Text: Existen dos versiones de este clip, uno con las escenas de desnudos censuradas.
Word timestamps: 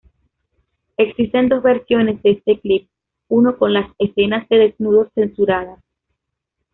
Existen 0.97 1.47
dos 1.47 1.61
versiones 1.61 2.23
de 2.23 2.31
este 2.31 2.59
clip, 2.59 2.89
uno 3.27 3.55
con 3.59 3.71
las 3.71 3.87
escenas 3.99 4.49
de 4.49 4.57
desnudos 4.57 5.09
censuradas. 5.13 5.79